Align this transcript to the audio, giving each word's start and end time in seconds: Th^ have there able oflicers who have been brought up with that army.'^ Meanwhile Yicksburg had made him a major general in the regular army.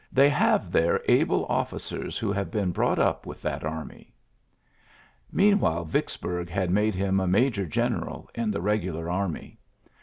Th^ 0.15 0.31
have 0.31 0.71
there 0.71 0.99
able 1.07 1.45
oflicers 1.45 2.17
who 2.17 2.31
have 2.31 2.49
been 2.49 2.71
brought 2.71 2.97
up 2.97 3.27
with 3.27 3.43
that 3.43 3.63
army.'^ 3.63 4.07
Meanwhile 5.31 5.87
Yicksburg 5.93 6.49
had 6.49 6.71
made 6.71 6.95
him 6.95 7.19
a 7.19 7.27
major 7.27 7.67
general 7.67 8.27
in 8.33 8.49
the 8.49 8.61
regular 8.61 9.11
army. 9.11 9.59